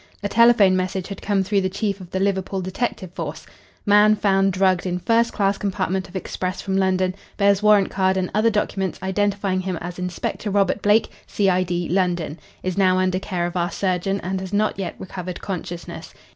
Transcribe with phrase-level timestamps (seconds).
[0.23, 3.45] A telephone message had come through the chief of the Liverpool detective force
[3.85, 8.31] "Man found drugged in first class compartment of express from London, bears warrant card and
[8.33, 12.39] other documents identifying him as Inspector Robert Blake, C.I.D., London.
[12.63, 16.15] Is now under care of our surgeon, and has not yet recovered consciousness.